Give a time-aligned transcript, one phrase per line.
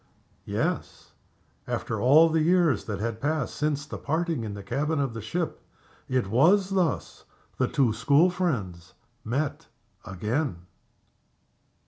[0.47, 1.11] Yes!
[1.67, 5.21] After all the years that had passed since the parting in the cabin of the
[5.21, 5.61] ship,
[6.09, 7.23] it was thus
[7.59, 9.67] the two school friends met
[10.03, 10.65] again.